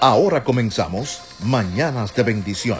Ahora 0.00 0.44
comenzamos 0.44 1.20
Mañanas 1.44 2.14
de 2.14 2.22
Bendición. 2.22 2.78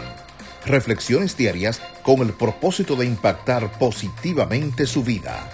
Reflexiones 0.65 1.37
diarias 1.37 1.83
con 2.05 2.21
el 2.21 2.33
propósito 2.33 2.95
de 2.95 3.07
impactar 3.07 3.77
positivamente 3.77 4.87
su 4.87 5.03
vida. 5.03 5.51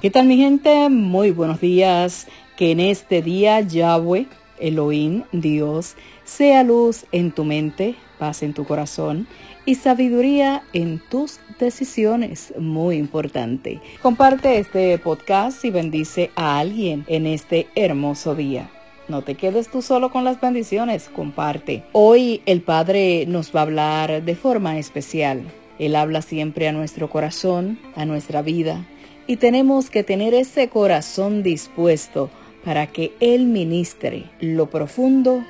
¿Qué 0.00 0.10
tal 0.10 0.26
mi 0.26 0.38
gente? 0.38 0.88
Muy 0.88 1.30
buenos 1.30 1.60
días. 1.60 2.26
Que 2.56 2.72
en 2.72 2.80
este 2.80 3.22
día 3.22 3.60
Yahweh, 3.60 4.26
Elohim, 4.58 5.22
Dios, 5.30 5.94
sea 6.24 6.64
luz 6.64 7.06
en 7.12 7.30
tu 7.30 7.44
mente, 7.44 7.94
paz 8.18 8.42
en 8.42 8.52
tu 8.52 8.64
corazón 8.64 9.28
y 9.64 9.76
sabiduría 9.76 10.64
en 10.72 11.00
tus 11.10 11.38
decisiones. 11.60 12.52
Muy 12.58 12.96
importante. 12.96 13.80
Comparte 14.02 14.58
este 14.58 14.98
podcast 14.98 15.64
y 15.64 15.70
bendice 15.70 16.32
a 16.34 16.58
alguien 16.58 17.04
en 17.06 17.28
este 17.28 17.68
hermoso 17.76 18.34
día. 18.34 18.68
No 19.12 19.20
te 19.20 19.34
quedes 19.34 19.68
tú 19.68 19.82
solo 19.82 20.10
con 20.10 20.24
las 20.24 20.40
bendiciones, 20.40 21.10
comparte. 21.10 21.82
Hoy 21.92 22.40
el 22.46 22.62
Padre 22.62 23.26
nos 23.28 23.54
va 23.54 23.60
a 23.60 23.64
hablar 23.64 24.22
de 24.22 24.34
forma 24.34 24.78
especial. 24.78 25.42
Él 25.78 25.96
habla 25.96 26.22
siempre 26.22 26.66
a 26.66 26.72
nuestro 26.72 27.10
corazón, 27.10 27.78
a 27.94 28.06
nuestra 28.06 28.40
vida, 28.40 28.86
y 29.26 29.36
tenemos 29.36 29.90
que 29.90 30.02
tener 30.02 30.32
ese 30.32 30.70
corazón 30.70 31.42
dispuesto 31.42 32.30
para 32.64 32.86
que 32.86 33.12
Él 33.20 33.44
ministre 33.44 34.30
lo 34.40 34.70
profundo 34.70 35.44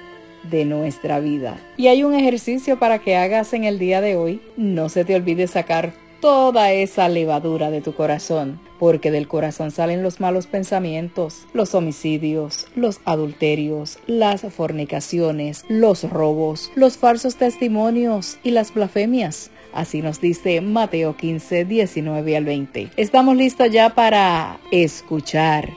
de 0.50 0.64
nuestra 0.64 1.20
vida. 1.20 1.60
Y 1.76 1.86
hay 1.86 2.02
un 2.02 2.14
ejercicio 2.14 2.80
para 2.80 2.98
que 2.98 3.14
hagas 3.14 3.52
en 3.52 3.62
el 3.62 3.78
día 3.78 4.00
de 4.00 4.16
hoy. 4.16 4.40
No 4.56 4.88
se 4.88 5.04
te 5.04 5.14
olvide 5.14 5.46
sacar 5.46 5.92
toda 6.22 6.70
esa 6.72 7.08
levadura 7.08 7.72
de 7.72 7.80
tu 7.80 7.94
corazón, 7.94 8.60
porque 8.78 9.10
del 9.10 9.26
corazón 9.26 9.72
salen 9.72 10.04
los 10.04 10.20
malos 10.20 10.46
pensamientos, 10.46 11.48
los 11.52 11.74
homicidios, 11.74 12.68
los 12.76 13.00
adulterios, 13.04 13.98
las 14.06 14.42
fornicaciones, 14.42 15.64
los 15.68 16.08
robos, 16.08 16.70
los 16.76 16.96
falsos 16.96 17.34
testimonios 17.34 18.38
y 18.44 18.52
las 18.52 18.72
blasfemias. 18.72 19.50
Así 19.74 20.00
nos 20.00 20.20
dice 20.20 20.60
Mateo 20.60 21.16
15, 21.16 21.64
19 21.64 22.36
al 22.36 22.44
20. 22.44 22.90
Estamos 22.96 23.36
listos 23.36 23.72
ya 23.72 23.90
para 23.96 24.60
escuchar 24.70 25.70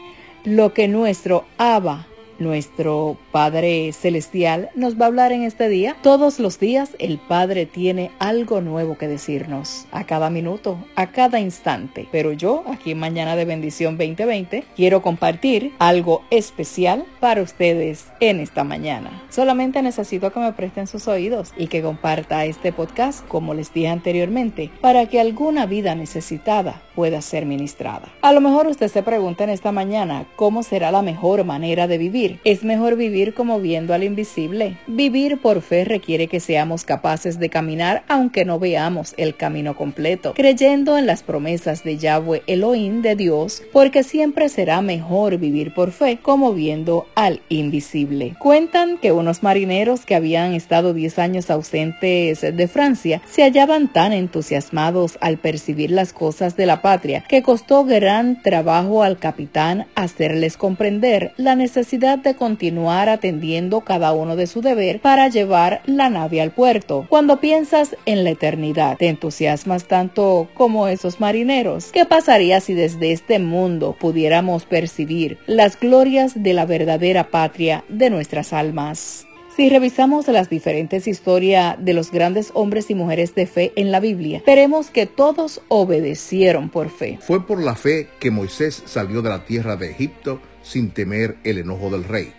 lo 0.44 0.74
que 0.74 0.88
nuestro 0.88 1.46
Abba 1.58 2.06
nuestro 2.40 3.18
Padre 3.32 3.92
Celestial 3.94 4.70
nos 4.76 5.00
va 5.00 5.06
a 5.06 5.08
hablar 5.08 5.32
en 5.32 5.44
este 5.44 5.70
día. 5.70 5.96
Todos 6.02 6.40
los 6.40 6.60
días 6.60 6.92
el 7.00 7.18
Padre 7.18 7.66
tiene 7.66 8.12
algo 8.20 8.62
nuevo 8.62 8.98
que 8.98 9.08
decirnos, 9.08 9.86
a 9.92 10.06
cada 10.06 10.30
minuto, 10.30 10.78
a 10.96 11.08
cada 11.08 11.40
instante. 11.40 12.08
Pero 12.12 12.32
yo, 12.32 12.64
aquí 12.68 12.92
en 12.92 13.00
Mañana 13.00 13.36
de 13.36 13.46
Bendición 13.46 13.98
2020, 13.98 14.64
quiero 14.76 15.02
compartir 15.02 15.74
algo 15.80 16.24
especial 16.30 17.06
para 17.20 17.42
ustedes 17.42 18.08
en 18.20 18.40
esta 18.40 18.64
mañana. 18.64 19.24
Solamente 19.30 19.82
necesito 19.82 20.32
que 20.32 20.40
me 20.40 20.54
presten 20.54 20.88
sus 20.88 21.08
oídos 21.08 21.54
y 21.58 21.68
que 21.68 21.82
comparta 21.82 22.46
este 22.46 22.72
podcast, 22.72 23.28
como 23.28 23.54
les 23.54 23.74
dije 23.74 23.90
anteriormente, 23.90 24.72
para 24.82 25.08
que 25.08 25.20
alguna 25.20 25.66
vida 25.66 25.96
necesitada 25.96 26.85
pueda 26.96 27.22
ser 27.22 27.46
ministrada. 27.46 28.12
A 28.22 28.34
lo 28.34 28.42
mejor 28.42 28.68
usted 28.68 28.88
se 28.88 29.04
pregunta 29.04 29.44
en 29.44 29.50
esta 29.50 29.72
mañana 29.72 30.26
cómo 30.36 30.64
será 30.64 30.92
la 30.92 31.02
mejor 31.02 31.44
manera 31.44 31.88
de 31.88 31.98
vivir 31.98 32.16
es 32.44 32.64
mejor 32.64 32.96
vivir 32.96 33.34
como 33.34 33.60
viendo 33.60 33.94
al 33.94 34.04
invisible. 34.04 34.78
Vivir 34.88 35.40
por 35.42 35.62
fe 35.62 35.84
requiere 35.84 36.28
que 36.28 36.40
seamos 36.40 36.84
capaces 36.84 37.40
de 37.40 37.50
caminar 37.50 38.04
aunque 38.08 38.46
no 38.46 38.60
veamos 38.60 39.14
el 39.18 39.36
camino 39.36 39.76
completo, 39.76 40.34
creyendo 40.36 40.98
en 40.98 41.06
las 41.06 41.24
promesas 41.24 41.84
de 41.84 41.98
Yahweh 41.98 42.44
Elohim 42.48 43.02
de 43.02 43.16
Dios, 43.16 43.64
porque 43.74 44.04
siempre 44.04 44.50
será 44.50 44.82
mejor 44.82 45.38
vivir 45.38 45.74
por 45.74 45.92
fe 45.92 46.20
como 46.22 46.54
viendo 46.54 47.08
al 47.16 47.42
invisible. 47.50 48.36
Cuentan 48.40 48.98
que 48.98 49.12
unos 49.12 49.44
marineros 49.44 50.06
que 50.06 50.16
habían 50.16 50.54
estado 50.54 50.94
10 50.94 51.20
años 51.20 51.50
ausentes 51.50 52.42
de 52.42 52.68
Francia 52.68 53.22
se 53.30 53.44
hallaban 53.44 53.92
tan 53.92 54.14
entusiasmados 54.14 55.18
al 55.22 55.38
percibir 55.38 55.92
las 55.92 56.14
cosas 56.14 56.56
de 56.56 56.66
la 56.66 56.82
patria 56.86 57.24
que 57.28 57.42
costó 57.42 57.84
gran 57.84 58.44
trabajo 58.44 59.02
al 59.02 59.18
capitán 59.18 59.88
hacerles 59.96 60.56
comprender 60.56 61.34
la 61.36 61.56
necesidad 61.56 62.20
de 62.20 62.36
continuar 62.36 63.10
atendiendo 63.10 63.82
cada 63.82 64.14
uno 64.14 64.36
de 64.36 64.46
su 64.46 64.62
deber 64.62 65.02
para 65.02 65.28
llevar 65.28 65.82
la 65.88 66.12
nave 66.12 66.42
al 66.42 66.52
puerto. 66.52 67.08
Cuando 67.10 67.40
piensas 67.40 67.96
en 68.06 68.24
la 68.24 68.30
eternidad, 68.30 68.98
te 68.98 69.08
entusiasmas 69.08 69.86
tanto 69.86 70.48
como 70.54 70.88
esos 70.88 71.20
marineros. 71.20 71.92
¿Qué 71.92 72.06
pasaría 72.06 72.60
si 72.60 72.76
desde 72.76 73.14
este 73.14 73.40
mundo 73.40 73.96
pudiéramos 74.00 74.66
percibir 74.66 75.40
las 75.48 75.80
glorias 75.80 76.44
de 76.44 76.54
la 76.54 76.68
verdadera 76.68 77.32
patria 77.32 77.84
de 77.90 78.12
nuestras 78.12 78.54
almas? 78.54 79.26
Si 79.56 79.70
revisamos 79.70 80.28
las 80.28 80.50
diferentes 80.50 81.08
historias 81.08 81.78
de 81.80 81.94
los 81.94 82.12
grandes 82.12 82.52
hombres 82.56 82.90
y 82.90 82.96
mujeres 82.96 83.36
de 83.36 83.46
fe 83.46 83.72
en 83.78 83.90
la 83.90 84.02
Biblia, 84.02 84.44
veremos 84.46 84.90
que 84.90 85.06
todos 85.06 85.62
obedecieron 85.70 86.68
por 86.68 86.90
fe. 86.90 87.20
Fue 87.22 87.48
por 87.48 87.64
la 87.64 87.76
fe 87.76 88.10
que 88.20 88.32
Moisés 88.32 88.84
salió 88.86 89.22
de 89.22 89.30
la 89.30 89.46
tierra 89.46 89.78
de 89.78 89.92
Egipto 89.92 90.42
sin 90.62 90.90
temer 90.92 91.38
el 91.46 91.58
enojo 91.58 91.90
del 91.90 92.04
rey. 92.04 92.34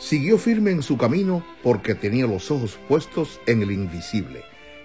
Siguió 0.00 0.38
firme 0.38 0.72
en 0.72 0.82
su 0.82 0.96
camino 0.96 1.46
porque 1.62 1.94
tenía 1.94 2.26
los 2.26 2.50
ojos 2.50 2.76
puestos 2.88 3.40
en 3.46 3.62
el 3.62 3.70
invisible. 3.70 4.40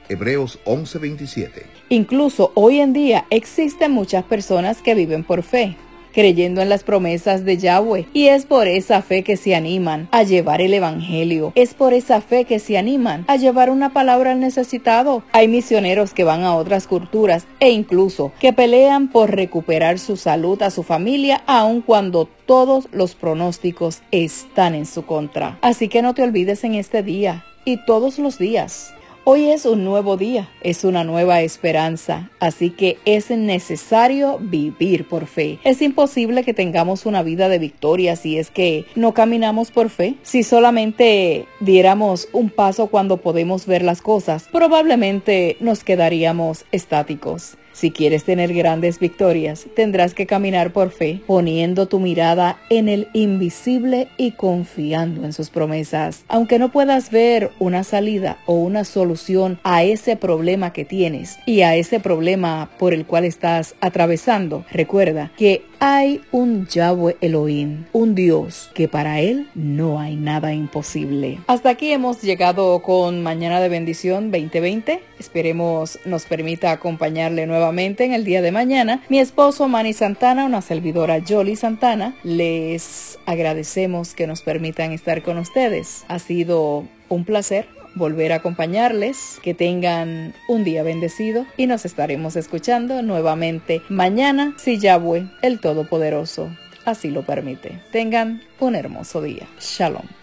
Hebreos 0.08 0.59
11:27. 0.66 1.63
Incluso 1.90 2.52
hoy 2.53 2.80
en 2.80 2.94
día 2.94 3.25
existen 3.31 3.92
muchas 3.92 4.24
personas 4.24 4.84
que 4.84 4.94
viven 4.94 5.24
por 5.24 5.42
fe 5.42 5.75
creyendo 6.14 6.62
en 6.62 6.70
las 6.70 6.84
promesas 6.84 7.46
de 7.46 7.58
Yahweh. 7.58 8.08
Y 8.14 8.28
es 8.28 8.46
por 8.46 8.68
esa 8.68 9.02
fe 9.02 9.24
que 9.24 9.38
se 9.38 9.56
animan 9.56 10.08
a 10.12 10.24
llevar 10.24 10.62
el 10.62 10.74
Evangelio. 10.74 11.52
Es 11.56 11.74
por 11.74 11.94
esa 11.94 12.22
fe 12.22 12.46
que 12.46 12.60
se 12.60 12.78
animan 12.78 13.26
a 13.28 13.38
llevar 13.38 13.70
una 13.70 13.94
palabra 13.94 14.32
al 14.32 14.40
necesitado. 14.40 15.24
Hay 15.32 15.48
misioneros 15.48 16.14
que 16.14 16.24
van 16.24 16.44
a 16.44 16.56
otras 16.56 16.88
culturas 16.88 17.48
e 17.60 17.72
incluso 17.72 18.32
que 18.40 18.54
pelean 18.54 19.10
por 19.10 19.32
recuperar 19.32 20.00
su 20.00 20.18
salud 20.18 20.62
a 20.62 20.70
su 20.70 20.84
familia 20.84 21.44
aun 21.48 21.82
cuando 21.82 22.28
todos 22.46 22.88
los 22.92 23.16
pronósticos 23.16 24.02
están 24.12 24.76
en 24.76 24.86
su 24.86 25.06
contra. 25.06 25.58
Así 25.62 25.88
que 25.88 26.02
no 26.02 26.14
te 26.14 26.24
olvides 26.24 26.64
en 26.64 26.76
este 26.76 27.04
día 27.04 27.46
y 27.66 27.78
todos 27.86 28.20
los 28.20 28.38
días 28.38 28.94
Hoy 29.24 29.50
es 29.50 29.68
un 29.68 29.86
nuevo 29.86 30.18
día, 30.18 30.50
es 30.64 30.84
una 30.84 31.04
nueva 31.04 31.42
esperanza, 31.42 32.32
así 32.40 32.72
que 32.72 32.98
es 33.06 33.30
necesario 33.30 34.40
vivir 34.40 35.08
por 35.08 35.28
fe. 35.28 35.59
Es 35.64 35.84
imposible 35.84 36.44
que 36.44 36.56
tengamos 36.56 37.06
una 37.06 37.22
vida 37.22 37.48
de 37.48 37.60
victoria 37.60 38.16
si 38.16 38.40
es 38.40 38.50
que 38.50 38.88
no 38.96 39.14
caminamos 39.14 39.70
por 39.70 39.92
fe. 39.92 40.16
Si 40.24 40.42
solamente 40.42 41.46
diéramos 41.60 42.30
un 42.34 42.50
paso 42.50 42.88
cuando 42.88 43.18
podemos 43.18 43.68
ver 43.68 43.84
las 43.84 44.02
cosas, 44.02 44.50
probablemente 44.52 45.56
nos 45.60 45.84
quedaríamos 45.84 46.66
estáticos. 46.72 47.58
Si 47.74 47.92
quieres 47.92 48.24
tener 48.24 48.54
grandes 48.54 49.00
victorias, 49.00 49.68
tendrás 49.76 50.14
que 50.14 50.26
caminar 50.26 50.74
por 50.74 50.92
fe, 50.92 51.22
poniendo 51.26 51.88
tu 51.88 52.00
mirada 52.00 52.59
en 52.70 52.90
el 52.90 53.08
invisible 53.14 54.08
y 54.18 54.32
confiando 54.32 55.24
en 55.26 55.34
sus 55.34 55.50
promesas. 55.50 56.24
Aunque 56.28 56.60
no 56.60 56.72
puedas 56.72 57.12
ver 57.12 57.52
una 57.60 57.84
salida 57.84 58.38
o 58.46 58.54
una 58.54 58.84
solución 58.84 59.60
a 59.64 59.84
ese 59.84 60.16
problema 60.16 60.74
que 60.74 60.86
tienes 60.86 61.38
y 61.46 61.62
a 61.62 61.76
ese 61.76 62.00
problema 62.00 62.70
por 62.78 62.94
el 62.94 63.06
cual 63.06 63.26
estás 63.26 63.76
atravesando, 63.81 64.66
recuerda 64.72 65.31
que 65.38 65.64
hay 65.84 66.22
un 66.31 66.68
Yahweh 66.68 67.18
Elohim, 67.22 67.86
un 67.92 68.14
Dios 68.14 68.69
que 68.75 68.88
para 68.88 69.19
él 69.19 69.50
no 69.56 70.00
hay 70.00 70.16
nada 70.16 70.53
imposible. 70.53 71.40
Hasta 71.47 71.72
aquí 71.72 71.92
hemos 71.92 72.22
llegado 72.22 72.84
con 72.84 73.24
Mañana 73.24 73.59
de 73.59 73.68
Bendición 73.68 74.30
2020. 74.30 75.02
Esperemos 75.19 75.97
nos 76.06 76.25
permita 76.25 76.72
acompañarle 76.72 77.47
nuevamente 77.47 78.06
en 78.06 78.14
el 78.14 78.25
día 78.25 78.44
de 78.44 78.52
mañana. 78.52 79.02
Mi 79.09 79.18
esposo 79.18 79.68
Manny 79.68 79.94
Santana, 79.94 80.46
una 80.46 80.62
servidora 80.62 81.19
Jolly 81.28 81.56
Santana, 81.56 82.16
les 82.24 83.18
agradecemos 83.25 84.13
que 84.13 84.28
nos 84.28 84.44
permitan 84.44 84.92
estar 84.92 85.24
con 85.24 85.40
ustedes. 85.40 86.06
Ha 86.08 86.19
sido 86.19 86.86
un 87.16 87.25
placer 87.25 87.68
volver 87.96 88.31
a 88.31 88.38
acompañarles. 88.38 89.40
Que 89.44 89.54
tengan 89.54 90.34
un 90.48 90.63
día 90.63 90.84
bendecido 90.84 91.46
y 91.58 91.68
nos 91.68 91.86
estaremos 91.86 92.36
escuchando 92.36 93.02
nuevamente 93.02 93.81
mañana 93.90 94.54
si 94.58 94.78
Yahweh, 94.80 95.28
el 95.42 95.60
Todopoderoso, 95.60 96.50
así 96.86 97.10
lo 97.10 97.24
permite. 97.24 97.80
Tengan 97.92 98.42
un 98.60 98.75
hermoso 98.75 99.22
día. 99.22 99.48
Shalom. 99.60 100.20